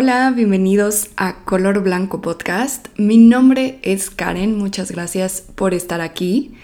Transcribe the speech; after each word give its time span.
Hola, 0.00 0.30
bienvenidos 0.30 1.08
a 1.16 1.42
Color 1.44 1.82
Blanco 1.82 2.20
Podcast. 2.20 2.86
Mi 2.98 3.16
nombre 3.18 3.80
es 3.82 4.10
Karen, 4.10 4.56
muchas 4.56 4.92
gracias 4.92 5.40
por 5.56 5.74
estar 5.74 6.00
aquí. 6.00 6.54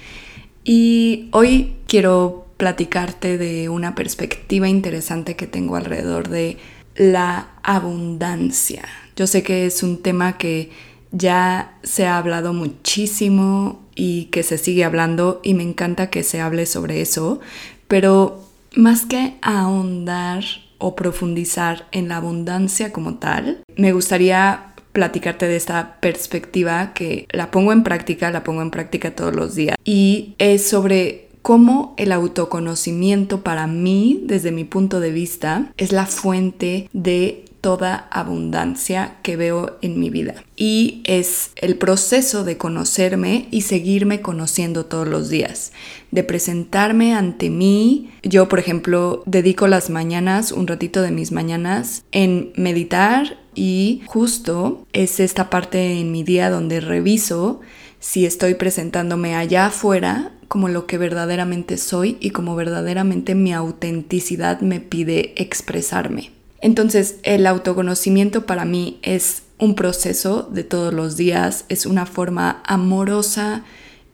Y 0.62 1.30
hoy 1.32 1.74
quiero 1.88 2.46
platicarte 2.58 3.36
de 3.36 3.68
una 3.68 3.96
perspectiva 3.96 4.68
interesante 4.68 5.34
que 5.34 5.48
tengo 5.48 5.74
alrededor 5.74 6.28
de 6.28 6.58
la 6.94 7.48
abundancia. 7.64 8.84
Yo 9.16 9.26
sé 9.26 9.42
que 9.42 9.66
es 9.66 9.82
un 9.82 10.00
tema 10.00 10.38
que 10.38 10.70
ya 11.10 11.76
se 11.82 12.06
ha 12.06 12.18
hablado 12.18 12.52
muchísimo 12.52 13.82
y 13.96 14.26
que 14.26 14.44
se 14.44 14.58
sigue 14.58 14.84
hablando 14.84 15.40
y 15.42 15.54
me 15.54 15.64
encanta 15.64 16.08
que 16.08 16.22
se 16.22 16.40
hable 16.40 16.66
sobre 16.66 17.00
eso, 17.00 17.40
pero 17.88 18.44
más 18.76 19.04
que 19.06 19.34
ahondar 19.42 20.44
o 20.78 20.96
profundizar 20.96 21.86
en 21.92 22.08
la 22.08 22.16
abundancia 22.16 22.92
como 22.92 23.16
tal, 23.16 23.62
me 23.76 23.92
gustaría 23.92 24.74
platicarte 24.92 25.46
de 25.48 25.56
esta 25.56 25.98
perspectiva 26.00 26.94
que 26.94 27.26
la 27.32 27.50
pongo 27.50 27.72
en 27.72 27.82
práctica, 27.82 28.30
la 28.30 28.44
pongo 28.44 28.62
en 28.62 28.70
práctica 28.70 29.14
todos 29.14 29.34
los 29.34 29.54
días. 29.54 29.76
Y 29.84 30.34
es 30.38 30.66
sobre 30.66 31.28
cómo 31.42 31.94
el 31.98 32.12
autoconocimiento 32.12 33.42
para 33.42 33.66
mí, 33.66 34.22
desde 34.24 34.52
mi 34.52 34.64
punto 34.64 35.00
de 35.00 35.10
vista, 35.10 35.72
es 35.76 35.92
la 35.92 36.06
fuente 36.06 36.88
de 36.92 37.44
toda 37.64 38.08
abundancia 38.10 39.16
que 39.22 39.38
veo 39.38 39.78
en 39.80 39.98
mi 39.98 40.10
vida. 40.10 40.34
Y 40.54 41.00
es 41.04 41.50
el 41.56 41.76
proceso 41.76 42.44
de 42.44 42.58
conocerme 42.58 43.48
y 43.50 43.62
seguirme 43.62 44.20
conociendo 44.20 44.84
todos 44.84 45.08
los 45.08 45.30
días, 45.30 45.72
de 46.10 46.24
presentarme 46.24 47.14
ante 47.14 47.48
mí. 47.48 48.10
Yo, 48.22 48.50
por 48.50 48.58
ejemplo, 48.58 49.22
dedico 49.24 49.66
las 49.66 49.88
mañanas, 49.88 50.52
un 50.52 50.66
ratito 50.66 51.00
de 51.00 51.10
mis 51.10 51.32
mañanas, 51.32 52.04
en 52.12 52.52
meditar 52.54 53.38
y 53.54 54.02
justo 54.04 54.86
es 54.92 55.18
esta 55.18 55.48
parte 55.48 55.98
en 55.98 56.12
mi 56.12 56.22
día 56.22 56.50
donde 56.50 56.80
reviso 56.80 57.62
si 57.98 58.26
estoy 58.26 58.56
presentándome 58.56 59.36
allá 59.36 59.66
afuera 59.68 60.32
como 60.48 60.68
lo 60.68 60.86
que 60.86 60.98
verdaderamente 60.98 61.78
soy 61.78 62.18
y 62.20 62.28
como 62.28 62.56
verdaderamente 62.56 63.34
mi 63.34 63.54
autenticidad 63.54 64.60
me 64.60 64.80
pide 64.80 65.32
expresarme. 65.38 66.43
Entonces 66.64 67.16
el 67.24 67.46
autoconocimiento 67.46 68.46
para 68.46 68.64
mí 68.64 68.98
es 69.02 69.42
un 69.58 69.74
proceso 69.74 70.48
de 70.50 70.64
todos 70.64 70.94
los 70.94 71.18
días, 71.18 71.66
es 71.68 71.84
una 71.84 72.06
forma 72.06 72.62
amorosa 72.64 73.64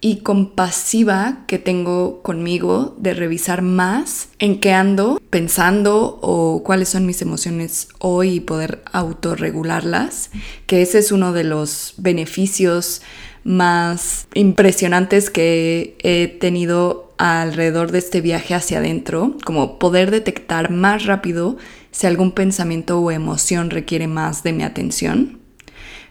y 0.01 0.17
compasiva 0.17 1.45
que 1.47 1.61
tengo 1.61 2.23
conmigo 2.23 2.97
de 2.99 3.15
revisar 3.15 3.63
más 3.63 4.31
en 4.41 4.59
qué 4.59 4.73
ando 4.73 5.23
pensando 5.31 6.19
o 6.23 6.65
cuáles 6.65 6.89
son 6.89 7.07
mis 7.07 7.23
emociones 7.23 7.87
hoy 8.01 8.31
y 8.31 8.41
poder 8.41 8.83
autorregularlas, 8.91 10.31
que 10.67 10.83
ese 10.83 10.99
es 10.99 11.13
uno 11.13 11.33
de 11.33 11.45
los 11.45 11.95
beneficios 11.99 13.01
más 13.45 14.27
impresionantes 14.35 15.31
que 15.31 15.97
he 16.03 16.27
tenido 16.27 17.15
alrededor 17.17 17.93
de 17.93 17.99
este 17.99 18.21
viaje 18.21 18.55
hacia 18.55 18.79
adentro, 18.79 19.37
como 19.45 19.79
poder 19.79 20.11
detectar 20.11 20.71
más 20.71 21.05
rápido 21.05 21.59
si 21.91 22.07
algún 22.07 22.33
pensamiento 22.33 23.01
o 23.01 23.11
emoción 23.11 23.71
requiere 23.71 24.07
más 24.07 24.43
de 24.43 24.53
mi 24.53 24.63
atención. 24.63 25.41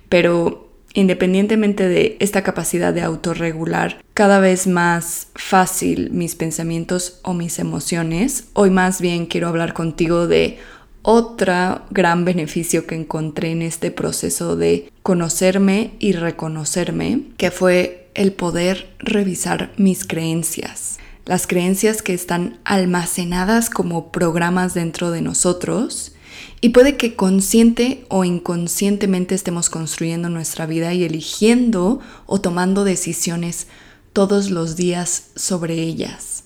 Pero 0.09 0.69
independientemente 0.93 1.87
de 1.87 2.17
esta 2.19 2.43
capacidad 2.43 2.93
de 2.93 3.01
autorregular 3.01 4.03
cada 4.13 4.39
vez 4.39 4.67
más 4.67 5.27
fácil 5.35 6.09
mis 6.11 6.35
pensamientos 6.35 7.19
o 7.23 7.33
mis 7.33 7.59
emociones, 7.59 8.45
hoy 8.53 8.69
más 8.69 8.99
bien 8.99 9.25
quiero 9.25 9.47
hablar 9.47 9.73
contigo 9.73 10.27
de 10.27 10.57
otro 11.01 11.81
gran 11.91 12.25
beneficio 12.25 12.85
que 12.85 12.95
encontré 12.95 13.51
en 13.51 13.61
este 13.61 13.91
proceso 13.91 14.55
de 14.55 14.91
conocerme 15.01 15.91
y 15.99 16.11
reconocerme, 16.11 17.21
que 17.37 17.51
fue 17.51 18.09
el 18.15 18.33
poder 18.33 18.89
revisar 18.99 19.71
mis 19.77 20.05
creencias 20.05 20.99
las 21.25 21.47
creencias 21.47 22.01
que 22.01 22.13
están 22.13 22.59
almacenadas 22.63 23.69
como 23.69 24.11
programas 24.11 24.73
dentro 24.73 25.11
de 25.11 25.21
nosotros 25.21 26.13
y 26.61 26.69
puede 26.69 26.97
que 26.97 27.15
consciente 27.15 28.05
o 28.09 28.25
inconscientemente 28.25 29.35
estemos 29.35 29.69
construyendo 29.69 30.29
nuestra 30.29 30.65
vida 30.65 30.93
y 30.93 31.03
eligiendo 31.03 31.99
o 32.25 32.41
tomando 32.41 32.83
decisiones 32.83 33.67
todos 34.13 34.49
los 34.49 34.75
días 34.75 35.29
sobre 35.35 35.75
ellas. 35.75 36.43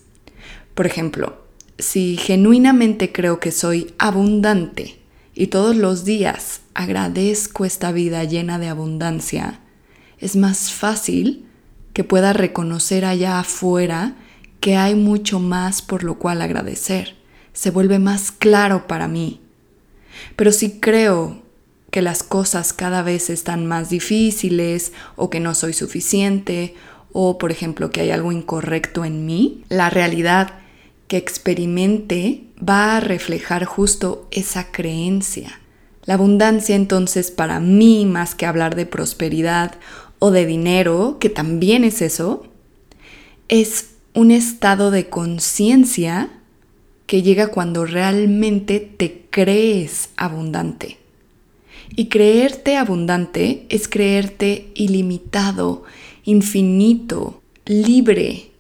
Por 0.76 0.86
ejemplo, 0.86 1.44
si 1.80 2.18
genuinamente 2.18 3.12
creo 3.12 3.40
que 3.40 3.52
soy 3.52 3.94
abundante 3.98 5.00
y 5.34 5.48
todos 5.48 5.76
los 5.76 6.06
días 6.06 6.62
agradezco 6.74 7.66
esta 7.66 7.92
vida 7.92 8.24
llena 8.24 8.60
de 8.60 8.68
abundancia, 8.68 9.60
es 10.20 10.36
más 10.36 10.72
fácil 10.72 11.46
que 11.94 12.04
pueda 12.04 12.34
reconocer 12.34 13.06
allá 13.06 13.40
afuera 13.40 14.16
que 14.64 14.78
hay 14.78 14.96
mucho 14.96 15.42
más 15.42 15.82
por 15.82 16.06
lo 16.06 16.18
cual 16.18 16.42
agradecer. 16.42 17.18
Se 17.52 17.70
vuelve 17.70 18.00
más 18.00 18.32
claro 18.32 18.88
para 18.88 19.10
mí. 19.10 19.42
Pero 20.38 20.54
si 20.54 20.80
creo 20.80 21.42
que 21.92 22.02
las 22.02 22.24
cosas 22.24 22.72
cada 22.72 23.02
vez 23.02 23.30
están 23.30 23.66
más 23.66 23.90
difíciles 23.90 24.94
o 25.18 25.30
que 25.30 25.42
no 25.42 25.54
soy 25.54 25.74
suficiente 25.74 26.76
o 27.12 27.38
por 27.38 27.52
ejemplo 27.52 27.92
que 27.92 28.00
hay 28.00 28.12
algo 28.12 28.32
incorrecto 28.32 29.04
en 29.04 29.26
mí, 29.26 29.66
la 29.68 29.90
realidad 29.90 30.54
que 31.10 31.18
experimente 31.18 32.46
va 32.58 32.96
a 32.96 33.00
reflejar 33.02 33.66
justo 33.66 34.30
esa 34.32 34.72
creencia. 34.72 35.60
La 36.06 36.14
abundancia 36.14 36.78
entonces 36.78 37.32
para 37.32 37.60
mí, 37.60 38.06
más 38.06 38.34
que 38.34 38.46
hablar 38.46 38.78
de 38.78 38.86
prosperidad 38.86 39.76
o 40.20 40.32
de 40.32 40.46
dinero, 40.46 41.18
que 41.20 41.30
también 41.30 41.84
es 41.84 42.02
eso, 42.02 42.48
es 43.50 43.93
un 44.14 44.32
estado 44.32 44.92
de 44.92 45.10
conciencia 45.10 46.30
que 47.08 47.22
llega 47.22 47.48
cuando 47.48 47.86
realmente 47.86 48.80
te 48.80 49.26
crees 49.30 50.10
abundante. 50.16 50.98
Y 51.96 52.08
creerte 52.08 52.78
abundante 52.78 53.66
es 53.70 53.88
creerte 53.88 54.72
ilimitado, 54.76 55.84
infinito, 56.24 57.42
libre. 57.66 58.52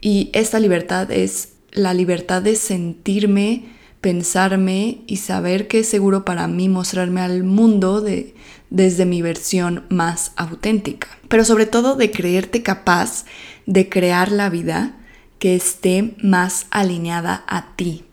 Y 0.00 0.30
esta 0.32 0.60
libertad 0.60 1.10
es 1.10 1.54
la 1.72 1.92
libertad 1.92 2.42
de 2.42 2.56
sentirme, 2.56 3.64
pensarme 4.00 4.98
y 5.06 5.16
saber 5.16 5.66
que 5.66 5.80
es 5.80 5.88
seguro 5.88 6.24
para 6.24 6.46
mí 6.46 6.68
mostrarme 6.68 7.20
al 7.20 7.42
mundo 7.42 8.00
de, 8.00 8.34
desde 8.70 9.06
mi 9.06 9.22
versión 9.22 9.84
más 9.88 10.32
auténtica. 10.36 11.08
Pero 11.28 11.44
sobre 11.44 11.66
todo 11.66 11.96
de 11.96 12.10
creerte 12.10 12.62
capaz 12.62 13.24
de 13.66 13.88
crear 13.88 14.30
la 14.30 14.50
vida 14.50 14.96
que 15.38 15.54
esté 15.54 16.14
más 16.22 16.66
alineada 16.70 17.44
a 17.46 17.74
ti. 17.76 18.04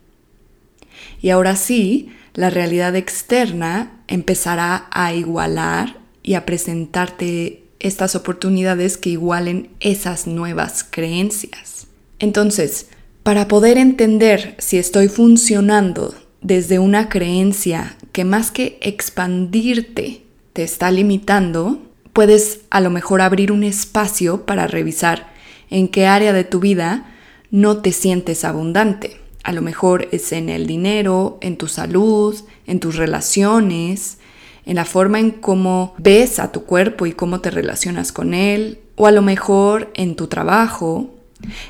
Y 1.20 1.30
ahora 1.30 1.56
sí, 1.56 2.12
la 2.34 2.50
realidad 2.50 2.96
externa 2.96 4.02
empezará 4.08 4.86
a 4.90 5.14
igualar 5.14 5.98
y 6.22 6.34
a 6.34 6.46
presentarte 6.46 7.64
estas 7.80 8.14
oportunidades 8.14 8.96
que 8.96 9.10
igualen 9.10 9.70
esas 9.80 10.26
nuevas 10.26 10.84
creencias. 10.88 11.88
Entonces, 12.18 12.86
para 13.22 13.48
poder 13.48 13.78
entender 13.78 14.54
si 14.58 14.78
estoy 14.78 15.08
funcionando 15.08 16.14
desde 16.40 16.78
una 16.78 17.08
creencia 17.08 17.96
que 18.12 18.24
más 18.24 18.50
que 18.50 18.78
expandirte 18.80 20.22
te 20.52 20.62
está 20.62 20.90
limitando, 20.90 21.80
puedes 22.12 22.60
a 22.70 22.80
lo 22.80 22.90
mejor 22.90 23.20
abrir 23.20 23.52
un 23.52 23.64
espacio 23.64 24.44
para 24.44 24.66
revisar 24.66 25.32
en 25.70 25.88
qué 25.88 26.06
área 26.06 26.32
de 26.32 26.44
tu 26.44 26.60
vida 26.60 27.10
no 27.50 27.78
te 27.78 27.92
sientes 27.92 28.44
abundante. 28.44 29.18
A 29.44 29.52
lo 29.52 29.62
mejor 29.62 30.08
es 30.12 30.32
en 30.32 30.48
el 30.48 30.66
dinero, 30.66 31.38
en 31.40 31.56
tu 31.56 31.68
salud, 31.68 32.36
en 32.66 32.80
tus 32.80 32.96
relaciones, 32.96 34.18
en 34.64 34.76
la 34.76 34.84
forma 34.84 35.18
en 35.18 35.30
cómo 35.30 35.94
ves 35.98 36.38
a 36.38 36.52
tu 36.52 36.64
cuerpo 36.64 37.06
y 37.06 37.12
cómo 37.12 37.40
te 37.40 37.50
relacionas 37.50 38.12
con 38.12 38.34
él, 38.34 38.78
o 38.94 39.06
a 39.06 39.10
lo 39.10 39.22
mejor 39.22 39.90
en 39.94 40.14
tu 40.14 40.28
trabajo. 40.28 41.14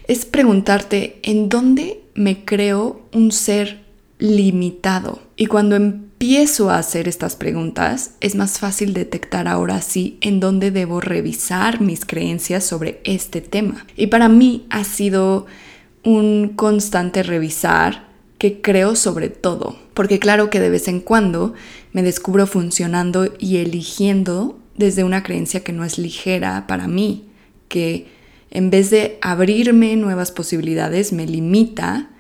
Es 0.07 0.27
preguntarte 0.27 1.19
en 1.23 1.49
dónde 1.49 2.03
me 2.15 2.45
creo 2.45 3.01
un 3.13 3.33
ser 3.33 3.83
limitado. 4.19 5.21
Y 5.43 5.47
cuando 5.47 5.75
empiezo 5.75 6.71
a 6.71 6.79
hacer 6.79 7.09
estas 7.09 7.35
preguntas, 7.35 8.13
es 8.21 8.37
más 8.37 8.61
fácil 8.61 8.95
detectar 8.95 9.49
ahora 9.49 9.83
sí 9.83 10.17
en 10.21 10.39
dónde 10.39 10.71
debo 10.71 11.01
revisar 11.01 11.81
mis 11.81 12.05
creencias 12.05 12.63
sobre 12.63 13.01
este 13.03 13.41
tema. 13.41 13.85
Y 13.97 14.07
para 14.07 14.29
mí 14.29 14.67
ha 14.71 14.85
sido 14.85 15.47
un 16.05 16.51
constante 16.51 17.25
revisar 17.25 18.07
que 18.39 18.61
creo 18.61 18.95
sobre 18.95 19.31
todo, 19.31 19.77
porque 19.95 20.21
claro 20.21 20.49
que 20.49 20.61
de 20.61 20.71
vez 20.71 20.87
en 20.87 21.01
cuando 21.01 21.55
me 21.93 22.05
descubro 22.05 22.47
funcionando 22.47 23.35
y 23.41 23.57
eligiendo 23.57 24.61
desde 24.77 25.03
una 25.03 25.25
creencia 25.25 25.65
que 25.65 25.73
no 25.73 25.85
es 25.85 25.99
ligera 25.99 26.69
para 26.69 26.87
mí, 26.87 27.31
que 27.67 28.07
en 28.53 28.71
vez 28.71 28.91
de 28.91 29.19
abrirme 29.23 29.97
nuevas 29.97 30.31
posibilidades 30.31 31.13
me 31.13 31.27
limita 31.27 32.11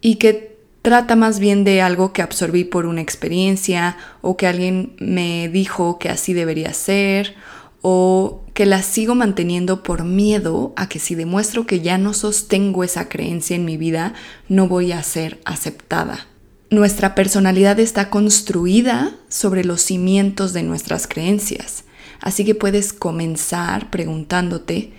y 0.00 0.16
que 0.16 0.57
trata 0.82 1.16
más 1.16 1.38
bien 1.38 1.64
de 1.64 1.82
algo 1.82 2.12
que 2.12 2.22
absorbí 2.22 2.64
por 2.64 2.86
una 2.86 3.00
experiencia 3.00 3.96
o 4.20 4.36
que 4.36 4.46
alguien 4.46 4.94
me 4.98 5.48
dijo 5.48 5.98
que 5.98 6.08
así 6.08 6.32
debería 6.32 6.72
ser 6.72 7.34
o 7.80 8.44
que 8.54 8.66
la 8.66 8.82
sigo 8.82 9.14
manteniendo 9.14 9.82
por 9.82 10.04
miedo 10.04 10.72
a 10.76 10.88
que 10.88 10.98
si 10.98 11.14
demuestro 11.14 11.66
que 11.66 11.80
ya 11.80 11.96
no 11.96 12.12
sostengo 12.12 12.82
esa 12.82 13.08
creencia 13.08 13.54
en 13.54 13.64
mi 13.64 13.76
vida, 13.76 14.14
no 14.48 14.66
voy 14.66 14.92
a 14.92 15.02
ser 15.02 15.40
aceptada. 15.44 16.26
Nuestra 16.70 17.14
personalidad 17.14 17.78
está 17.78 18.10
construida 18.10 19.14
sobre 19.28 19.64
los 19.64 19.80
cimientos 19.80 20.52
de 20.52 20.64
nuestras 20.64 21.06
creencias, 21.06 21.84
así 22.20 22.44
que 22.44 22.54
puedes 22.54 22.92
comenzar 22.92 23.90
preguntándote 23.90 24.92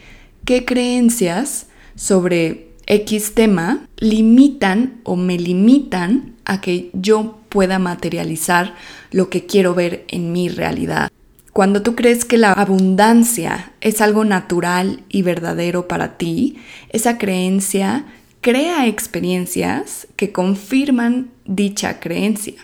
qué 0.46 0.66
creencias 0.66 1.68
sobre 1.96 2.69
X 2.90 3.36
tema 3.36 3.88
limitan 3.98 5.00
o 5.04 5.16
me 5.16 5.38
limitan 5.38 6.34
a 6.44 6.60
que 6.60 6.90
yo 6.94 7.38
pueda 7.50 7.78
materializar 7.78 8.74
lo 9.12 9.30
que 9.30 9.46
quiero 9.46 9.76
ver 9.76 10.06
en 10.08 10.32
mi 10.32 10.50
realidad. 10.50 11.12
Cuando 11.54 11.84
tú 11.84 11.96
crees 11.96 12.26
que 12.26 12.40
la 12.40 12.52
abundancia 12.52 13.74
es 13.82 14.02
algo 14.02 14.26
natural 14.26 15.04
y 15.08 15.22
verdadero 15.22 15.88
para 15.88 16.18
ti, 16.18 16.58
esa 16.90 17.20
creencia 17.20 18.06
crea 18.42 18.88
experiencias 18.88 20.08
que 20.16 20.32
confirman 20.32 21.30
dicha 21.46 22.00
creencia. 22.00 22.56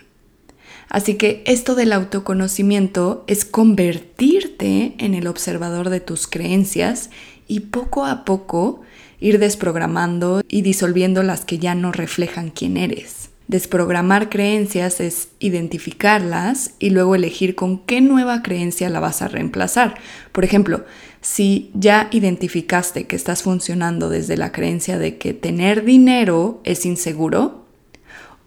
Así 0.89 1.15
que 1.15 1.43
esto 1.45 1.75
del 1.75 1.93
autoconocimiento 1.93 3.25
es 3.27 3.45
convertirte 3.45 4.95
en 4.97 5.13
el 5.13 5.27
observador 5.27 5.89
de 5.91 5.99
tus 5.99 6.25
creencias 6.25 7.11
y 7.47 7.59
poco 7.59 8.05
a 8.05 8.25
poco 8.25 8.81
ir 9.19 9.39
desprogramando 9.39 10.41
y 10.47 10.61
disolviendo 10.61 11.23
las 11.23 11.45
que 11.45 11.59
ya 11.59 11.75
no 11.75 11.91
reflejan 11.91 12.49
quién 12.49 12.77
eres. 12.77 13.29
Desprogramar 13.47 14.29
creencias 14.29 14.99
es 14.99 15.27
identificarlas 15.39 16.71
y 16.79 16.89
luego 16.89 17.13
elegir 17.13 17.53
con 17.53 17.77
qué 17.77 18.01
nueva 18.01 18.41
creencia 18.41 18.89
la 18.89 18.99
vas 18.99 19.21
a 19.21 19.27
reemplazar. 19.27 19.95
Por 20.31 20.43
ejemplo, 20.43 20.83
si 21.21 21.69
ya 21.75 22.07
identificaste 22.11 23.05
que 23.05 23.15
estás 23.15 23.43
funcionando 23.43 24.09
desde 24.09 24.35
la 24.35 24.51
creencia 24.51 24.97
de 24.97 25.17
que 25.17 25.33
tener 25.33 25.85
dinero 25.85 26.59
es 26.63 26.87
inseguro, 26.87 27.65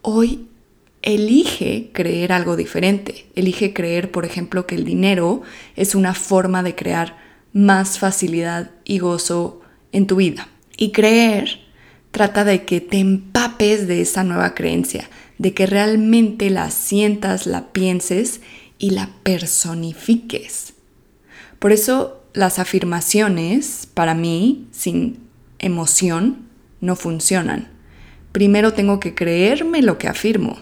hoy 0.03 0.49
elige 1.03 1.91
creer 1.93 2.33
algo 2.33 2.57
diferente. 2.57 3.27
Elige 3.37 3.73
creer, 3.73 4.11
por 4.11 4.25
ejemplo, 4.25 4.67
que 4.67 4.75
el 4.75 4.85
dinero 4.85 5.43
es 5.77 5.95
una 5.95 6.13
forma 6.15 6.65
de 6.65 6.75
crear 6.75 7.17
más 7.53 8.01
facilidad 8.01 8.73
y 8.85 8.99
gozo 8.99 9.61
en 9.93 10.07
tu 10.07 10.17
vida. 10.17 10.49
Y 10.79 10.93
creer 10.93 11.61
trata 12.11 12.45
de 12.45 12.65
que 12.65 12.81
te 12.81 12.99
empapes 12.99 13.87
de 13.87 14.01
esa 14.01 14.25
nueva 14.25 14.55
creencia, 14.55 15.11
de 15.37 15.53
que 15.53 15.67
realmente 15.67 16.49
la 16.49 16.71
sientas, 16.71 17.47
la 17.47 17.73
pienses 17.73 18.41
y 18.79 18.91
la 18.91 19.11
personifiques. 19.25 20.73
Por 21.59 21.73
eso 21.73 22.23
las 22.33 22.59
afirmaciones, 22.59 23.89
para 23.93 24.15
mí, 24.15 24.69
sin 24.71 25.19
emoción, 25.59 26.47
no 26.81 26.95
funcionan. 26.95 27.69
Primero 28.33 28.73
tengo 28.73 29.01
que 29.01 29.15
creerme 29.15 29.83
lo 29.83 29.99
que 29.99 30.07
afirmo. 30.07 30.59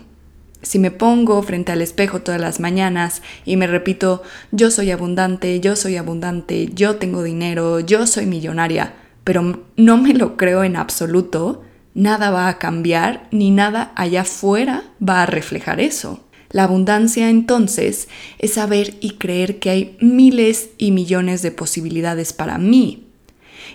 Si 0.63 0.79
me 0.79 0.91
pongo 0.91 1.43
frente 1.43 1.73
al 1.73 1.83
espejo 1.83 2.23
todas 2.23 2.41
las 2.41 2.59
mañanas 2.59 3.21
y 3.45 3.57
me 3.57 3.67
repito, 3.67 4.23
yo 4.51 4.71
soy 4.71 4.91
abundante, 4.91 5.61
yo 5.61 5.77
soy 5.77 5.97
abundante, 5.97 6.71
yo 6.73 6.97
tengo 6.97 7.23
dinero, 7.23 7.81
yo 7.81 8.07
soy 8.07 8.25
millonaria, 8.25 8.95
pero 9.27 9.61
no 9.77 9.97
me 9.97 10.15
lo 10.15 10.37
creo 10.37 10.63
en 10.63 10.77
absoluto, 10.77 11.65
nada 11.95 12.31
va 12.31 12.47
a 12.47 12.59
cambiar 12.59 13.27
ni 13.33 13.51
nada 13.51 13.93
allá 13.97 14.21
afuera 14.21 14.85
va 15.03 15.25
a 15.25 15.27
reflejar 15.27 15.81
eso. 15.81 16.21
La 16.53 16.63
abundancia 16.63 17.29
entonces 17.29 18.07
es 18.39 18.53
saber 18.53 18.95
y 19.01 19.15
creer 19.15 19.59
que 19.59 19.71
hay 19.71 19.97
miles 20.01 20.71
y 20.79 20.93
millones 20.93 21.43
de 21.43 21.51
posibilidades 21.51 22.33
para 22.33 22.57
mí. 22.59 23.09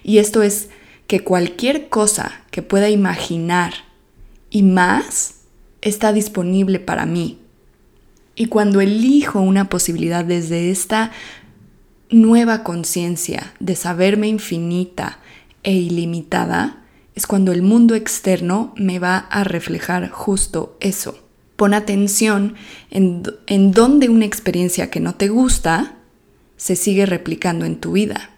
Y 0.06 0.19
esto 0.19 0.42
es 0.42 0.69
que 1.06 1.25
cualquier 1.25 1.89
cosa 1.89 2.31
que 2.50 2.62
pueda 2.62 2.89
imaginar 2.89 3.74
y 4.50 4.63
más 4.63 5.42
está 5.81 6.13
disponible 6.13 6.80
para 6.80 7.06
mí. 7.06 7.39
Y 8.36 8.45
cuando 8.45 8.80
elijo 8.80 9.42
una 9.42 9.68
posibilidad 9.68 10.24
desde 10.24 10.71
esta 10.71 11.12
nueva 12.09 12.63
conciencia 12.63 13.54
de 13.59 13.75
saberme 13.75 14.30
infinita, 14.30 15.19
e 15.63 15.73
ilimitada, 15.73 16.83
es 17.15 17.27
cuando 17.27 17.51
el 17.51 17.61
mundo 17.61 17.95
externo 17.95 18.73
me 18.77 18.99
va 18.99 19.17
a 19.17 19.43
reflejar 19.43 20.09
justo 20.09 20.77
eso. 20.79 21.19
Pon 21.55 21.73
atención 21.73 22.55
en, 22.89 23.23
en 23.47 23.71
dónde 23.71 24.09
una 24.09 24.25
experiencia 24.25 24.89
que 24.89 24.99
no 24.99 25.15
te 25.15 25.27
gusta 25.27 25.95
se 26.57 26.75
sigue 26.75 27.05
replicando 27.05 27.65
en 27.65 27.79
tu 27.79 27.93
vida. 27.93 28.31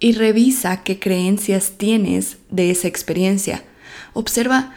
Y 0.00 0.12
revisa 0.12 0.82
qué 0.82 0.98
creencias 0.98 1.72
tienes 1.78 2.38
de 2.50 2.70
esa 2.70 2.88
experiencia. 2.88 3.64
Observa 4.12 4.74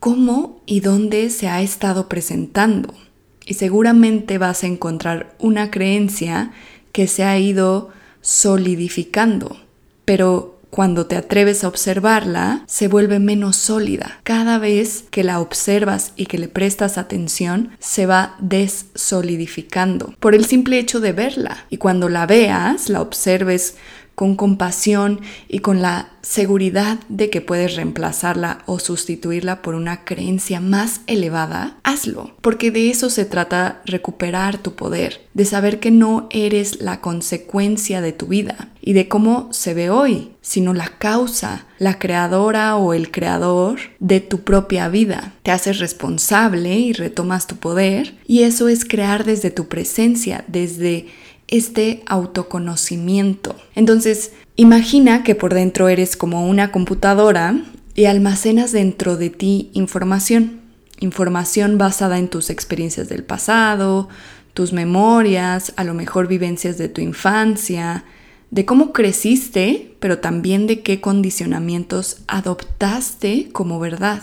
cómo 0.00 0.60
y 0.66 0.80
dónde 0.80 1.30
se 1.30 1.48
ha 1.48 1.62
estado 1.62 2.08
presentando. 2.08 2.94
Y 3.46 3.54
seguramente 3.54 4.38
vas 4.38 4.64
a 4.64 4.66
encontrar 4.66 5.34
una 5.38 5.70
creencia 5.70 6.52
que 6.92 7.06
se 7.06 7.24
ha 7.24 7.38
ido 7.38 7.90
solidificando. 8.20 9.56
Pero 10.04 10.55
cuando 10.76 11.06
te 11.06 11.16
atreves 11.16 11.64
a 11.64 11.68
observarla, 11.68 12.62
se 12.66 12.86
vuelve 12.86 13.18
menos 13.18 13.56
sólida. 13.56 14.20
Cada 14.24 14.58
vez 14.58 15.04
que 15.10 15.24
la 15.24 15.40
observas 15.40 16.12
y 16.16 16.26
que 16.26 16.36
le 16.36 16.48
prestas 16.48 16.98
atención, 16.98 17.70
se 17.78 18.04
va 18.04 18.36
desolidificando 18.40 20.12
por 20.20 20.34
el 20.34 20.44
simple 20.44 20.78
hecho 20.78 21.00
de 21.00 21.12
verla. 21.12 21.64
Y 21.70 21.78
cuando 21.78 22.10
la 22.10 22.26
veas, 22.26 22.90
la 22.90 23.00
observes 23.00 23.76
con 24.16 24.34
compasión 24.34 25.20
y 25.46 25.60
con 25.60 25.82
la 25.82 26.08
seguridad 26.22 26.98
de 27.08 27.30
que 27.30 27.40
puedes 27.40 27.76
reemplazarla 27.76 28.58
o 28.66 28.80
sustituirla 28.80 29.62
por 29.62 29.76
una 29.76 30.04
creencia 30.04 30.58
más 30.58 31.02
elevada, 31.06 31.76
hazlo, 31.84 32.32
porque 32.40 32.72
de 32.72 32.90
eso 32.90 33.10
se 33.10 33.26
trata 33.26 33.82
recuperar 33.84 34.58
tu 34.58 34.74
poder, 34.74 35.20
de 35.34 35.44
saber 35.44 35.78
que 35.78 35.90
no 35.90 36.26
eres 36.30 36.80
la 36.80 37.00
consecuencia 37.00 38.00
de 38.00 38.12
tu 38.12 38.26
vida 38.26 38.70
y 38.80 38.94
de 38.94 39.06
cómo 39.06 39.48
se 39.52 39.74
ve 39.74 39.90
hoy, 39.90 40.32
sino 40.40 40.72
la 40.72 40.88
causa, 40.98 41.66
la 41.78 41.98
creadora 41.98 42.76
o 42.76 42.94
el 42.94 43.10
creador 43.10 43.78
de 44.00 44.20
tu 44.20 44.40
propia 44.40 44.88
vida. 44.88 45.34
Te 45.42 45.50
haces 45.50 45.78
responsable 45.78 46.74
y 46.78 46.92
retomas 46.94 47.46
tu 47.46 47.56
poder 47.56 48.16
y 48.26 48.44
eso 48.44 48.68
es 48.68 48.84
crear 48.84 49.24
desde 49.24 49.50
tu 49.50 49.68
presencia, 49.68 50.44
desde 50.48 51.06
este 51.48 52.02
autoconocimiento. 52.06 53.54
Entonces, 53.74 54.32
imagina 54.56 55.22
que 55.22 55.34
por 55.34 55.54
dentro 55.54 55.88
eres 55.88 56.16
como 56.16 56.48
una 56.48 56.72
computadora 56.72 57.62
y 57.94 58.06
almacenas 58.06 58.72
dentro 58.72 59.16
de 59.16 59.30
ti 59.30 59.70
información. 59.72 60.60
Información 61.00 61.78
basada 61.78 62.18
en 62.18 62.28
tus 62.28 62.50
experiencias 62.50 63.08
del 63.08 63.22
pasado, 63.22 64.08
tus 64.54 64.72
memorias, 64.72 65.72
a 65.76 65.84
lo 65.84 65.94
mejor 65.94 66.26
vivencias 66.26 66.78
de 66.78 66.88
tu 66.88 67.00
infancia, 67.00 68.04
de 68.50 68.64
cómo 68.64 68.92
creciste, 68.92 69.94
pero 70.00 70.18
también 70.18 70.66
de 70.66 70.82
qué 70.82 71.00
condicionamientos 71.00 72.22
adoptaste 72.26 73.50
como 73.52 73.78
verdad. 73.78 74.22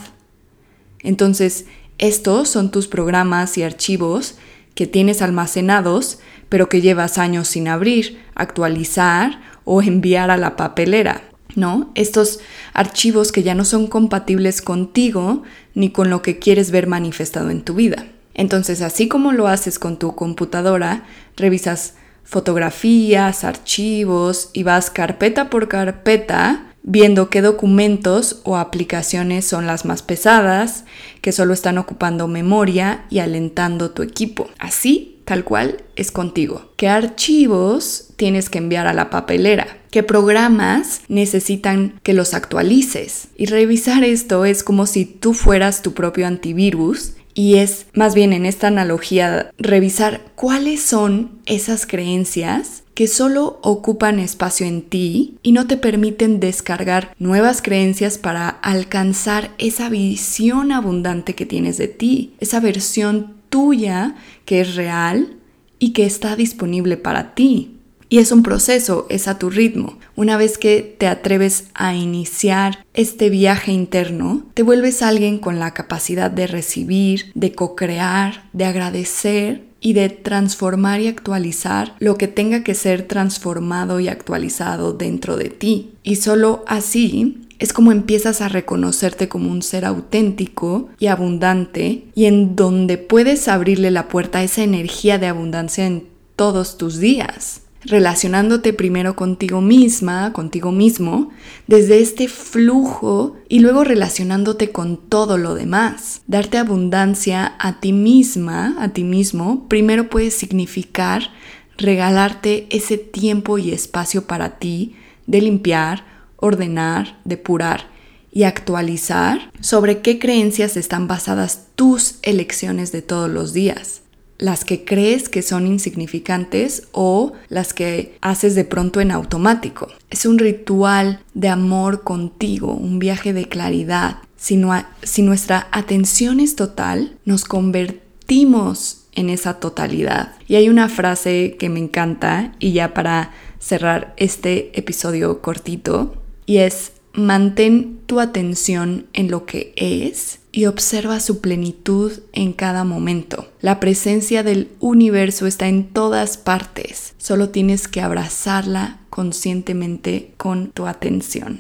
Entonces, 1.04 1.66
estos 2.00 2.50
son 2.50 2.72
tus 2.72 2.88
programas 2.88 3.58
y 3.58 3.64
archivos 3.64 4.36
que 4.76 4.88
tienes 4.88 5.22
almacenados 5.22 6.20
pero 6.54 6.70
que 6.70 6.82
llevas 6.82 7.18
años 7.18 7.48
sin 7.48 7.68
abrir, 7.68 8.22
actualizar 8.36 9.42
o 9.66 9.82
enviar 9.82 10.30
a 10.30 10.38
la 10.38 10.56
papelera. 10.56 11.24
¿No? 11.56 11.90
Estos 11.96 12.42
archivos 12.74 13.32
que 13.32 13.42
ya 13.42 13.56
no 13.56 13.66
son 13.66 13.88
compatibles 13.88 14.62
contigo 14.62 15.42
ni 15.74 15.90
con 15.90 16.12
lo 16.12 16.22
que 16.22 16.38
quieres 16.38 16.70
ver 16.70 16.86
manifestado 16.86 17.50
en 17.50 17.64
tu 17.64 17.74
vida. 17.74 18.06
Entonces, 18.36 18.84
así 18.84 19.08
como 19.08 19.32
lo 19.32 19.48
haces 19.48 19.80
con 19.80 19.98
tu 19.98 20.14
computadora, 20.14 21.06
revisas 21.36 21.96
fotografías, 22.24 23.44
archivos 23.44 24.52
y 24.54 24.62
vas 24.62 24.92
carpeta 24.92 25.50
por 25.50 25.68
carpeta 25.68 26.68
viendo 26.84 27.32
qué 27.32 27.42
documentos 27.42 28.42
o 28.44 28.58
aplicaciones 28.58 29.48
son 29.48 29.66
las 29.66 29.86
más 29.86 30.04
pesadas, 30.04 30.84
que 31.22 31.32
solo 31.32 31.56
están 31.56 31.80
ocupando 31.80 32.28
memoria 32.28 33.06
y 33.10 33.20
alentando 33.20 33.90
tu 33.90 34.04
equipo. 34.04 34.50
Así 34.60 35.13
tal 35.26 35.44
cual 35.44 35.84
es 35.96 36.12
contigo. 36.12 36.72
¿Qué 36.78 36.88
archivos 36.88 38.10
tienes 38.16 38.50
que 38.50 38.58
enviar 38.58 38.88
a 38.88 38.94
la 38.94 39.10
papelera? 39.10 39.80
¿Qué 39.92 40.04
programas 40.04 41.02
necesitan 41.08 42.00
que 42.04 42.14
los 42.14 42.34
actualices? 42.34 43.28
Y 43.38 43.46
revisar 43.46 44.04
esto 44.04 44.46
es 44.46 44.64
como 44.64 44.86
si 44.86 45.06
tú 45.06 45.34
fueras 45.34 45.82
tu 45.82 45.94
propio 45.94 46.28
antivirus 46.28 47.14
y 47.36 47.56
es 47.56 47.88
más 47.94 48.16
bien 48.16 48.34
en 48.34 48.46
esta 48.46 48.68
analogía 48.68 49.52
revisar 49.58 50.22
cuáles 50.36 50.82
son 50.82 51.40
esas 51.46 51.86
creencias 51.86 52.84
que 52.94 53.08
solo 53.08 53.60
ocupan 53.64 54.20
espacio 54.20 54.68
en 54.68 54.84
ti 54.84 55.40
y 55.42 55.52
no 55.52 55.66
te 55.66 55.78
permiten 55.78 56.40
descargar 56.40 57.16
nuevas 57.18 57.62
creencias 57.62 58.20
para 58.20 58.50
alcanzar 58.50 59.52
esa 59.58 59.90
visión 59.90 60.72
abundante 60.72 61.34
que 61.34 61.48
tienes 61.48 61.78
de 61.78 61.88
ti, 61.88 62.34
esa 62.40 62.60
versión 62.60 63.34
tuya 63.54 64.16
que 64.46 64.62
es 64.62 64.74
real 64.74 65.38
y 65.78 65.94
que 65.94 66.08
está 66.08 66.36
disponible 66.36 66.98
para 66.98 67.36
ti. 67.36 67.78
Y 68.10 68.18
es 68.18 68.32
un 68.32 68.42
proceso, 68.42 69.06
es 69.12 69.28
a 69.28 69.38
tu 69.38 69.52
ritmo. 69.52 70.00
Una 70.16 70.38
vez 70.38 70.58
que 70.58 70.96
te 70.98 71.06
atreves 71.06 71.68
a 71.76 71.94
iniciar 71.94 72.84
este 72.96 73.30
viaje 73.30 73.72
interno, 73.72 74.44
te 74.56 74.64
vuelves 74.64 75.04
alguien 75.04 75.38
con 75.38 75.60
la 75.60 75.72
capacidad 75.76 76.32
de 76.32 76.48
recibir, 76.48 77.32
de 77.36 77.52
co-crear, 77.52 78.50
de 78.54 78.66
agradecer 78.66 79.66
y 79.80 79.94
de 79.94 80.10
transformar 80.10 81.02
y 81.02 81.08
actualizar 81.08 81.96
lo 82.00 82.16
que 82.16 82.28
tenga 82.28 82.64
que 82.64 82.74
ser 82.74 83.08
transformado 83.08 84.00
y 84.00 84.08
actualizado 84.08 84.94
dentro 84.94 85.38
de 85.38 85.50
ti. 85.50 85.92
Y 86.02 86.16
solo 86.16 86.64
así 86.66 87.42
es 87.64 87.72
como 87.72 87.94
empiezas 87.94 88.42
a 88.42 88.50
reconocerte 88.50 89.30
como 89.30 89.50
un 89.50 89.62
ser 89.62 89.86
auténtico 89.86 90.90
y 91.00 91.08
abundante 91.08 92.04
y 92.14 92.26
en 92.26 92.58
donde 92.58 92.98
puedes 92.98 93.48
abrirle 93.48 93.90
la 93.90 94.10
puerta 94.10 94.40
a 94.40 94.44
esa 94.44 94.64
energía 94.64 95.18
de 95.18 95.28
abundancia 95.28 95.86
en 95.86 96.04
todos 96.36 96.78
tus 96.78 97.00
días 97.00 97.62
relacionándote 97.86 98.74
primero 98.74 99.16
contigo 99.16 99.62
misma, 99.62 100.34
contigo 100.34 100.72
mismo, 100.72 101.32
desde 101.68 102.00
este 102.00 102.28
flujo 102.28 103.38
y 103.50 103.60
luego 103.60 103.84
relacionándote 103.84 104.72
con 104.72 104.98
todo 104.98 105.38
lo 105.38 105.56
demás. 105.56 106.22
Darte 106.28 106.58
abundancia 106.58 107.56
a 107.60 107.80
ti 107.80 107.94
misma, 107.94 108.76
a 108.80 108.90
ti 108.90 109.04
mismo, 109.04 109.68
primero 109.68 110.10
puede 110.10 110.32
significar 110.32 111.30
regalarte 111.78 112.68
ese 112.70 112.98
tiempo 112.98 113.58
y 113.58 113.72
espacio 113.72 114.28
para 114.28 114.60
ti 114.60 114.96
de 115.28 115.42
limpiar, 115.42 116.13
ordenar, 116.44 117.20
depurar 117.24 117.88
y 118.32 118.44
actualizar 118.44 119.52
sobre 119.60 120.02
qué 120.02 120.20
creencias 120.20 120.76
están 120.78 121.08
basadas 121.08 121.68
tus 121.76 122.16
elecciones 122.22 122.92
de 122.92 123.02
todos 123.02 123.30
los 123.30 123.54
días 123.54 124.04
las 124.44 124.66
que 124.66 124.84
crees 124.84 125.30
que 125.30 125.42
son 125.42 125.68
insignificantes 125.68 126.88
o 126.92 127.32
las 127.48 127.74
que 127.74 128.18
haces 128.20 128.56
de 128.56 128.66
pronto 128.66 129.00
en 129.00 129.12
automático. 129.12 129.88
Es 130.10 130.26
un 130.26 130.38
ritual 130.38 131.24
de 131.34 131.48
amor 131.48 132.04
contigo, 132.04 132.74
un 132.74 133.00
viaje 133.00 133.32
de 133.32 133.48
claridad. 133.48 134.18
Si, 134.36 134.62
si 135.02 135.22
nuestra 135.22 135.68
atención 135.72 136.42
es 136.42 136.58
total, 136.58 137.16
nos 137.24 137.46
convertimos 137.46 139.06
en 139.14 139.30
esa 139.30 139.60
totalidad. 139.60 140.34
Y 140.48 140.56
hay 140.56 140.68
una 140.68 140.90
frase 140.90 141.56
que 141.58 141.70
me 141.70 141.80
encanta 141.80 142.54
y 142.60 142.74
ya 142.74 142.94
para 142.94 143.32
cerrar 143.60 144.14
este 144.18 144.78
episodio 144.78 145.42
cortito, 145.42 146.23
y 146.46 146.58
es 146.58 146.94
mantén 147.14 148.00
tu 148.06 148.20
atención 148.20 149.08
en 149.14 149.30
lo 149.30 149.46
que 149.46 149.74
es 149.76 150.40
y 150.52 150.66
observa 150.66 151.20
su 151.20 151.42
plenitud 151.42 152.12
en 152.32 152.54
cada 152.54 152.84
momento. 152.84 153.48
La 153.62 153.80
presencia 153.80 154.44
del 154.44 154.70
universo 154.80 155.48
está 155.48 155.68
en 155.68 155.86
todas 155.88 156.38
partes, 156.38 157.14
solo 157.18 157.50
tienes 157.50 157.88
que 157.88 158.02
abrazarla 158.02 159.00
conscientemente 159.10 160.34
con 160.38 160.72
tu 160.72 160.88
atención. 160.88 161.60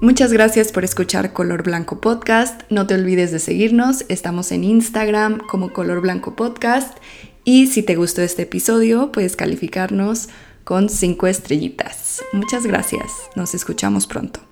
Muchas 0.00 0.32
gracias 0.32 0.72
por 0.72 0.82
escuchar 0.82 1.34
Color 1.34 1.62
Blanco 1.62 2.00
Podcast. 2.00 2.62
No 2.70 2.86
te 2.86 2.94
olvides 2.94 3.32
de 3.32 3.38
seguirnos. 3.38 4.06
Estamos 4.08 4.50
en 4.50 4.64
Instagram 4.64 5.40
como 5.46 5.74
Color 5.74 6.00
Blanco 6.00 6.36
Podcast. 6.36 6.96
Y 7.44 7.66
si 7.66 7.82
te 7.82 7.96
gustó 7.96 8.22
este 8.22 8.42
episodio, 8.42 9.12
puedes 9.12 9.36
calificarnos 9.36 10.30
con 10.64 10.88
5 10.88 11.26
estrellitas. 11.26 12.22
Muchas 12.32 12.66
gracias. 12.66 13.30
Nos 13.36 13.54
escuchamos 13.54 14.06
pronto. 14.06 14.49